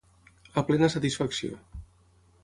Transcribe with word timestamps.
A 0.61 0.63
plena 0.69 0.89
satisfacció. 0.93 1.59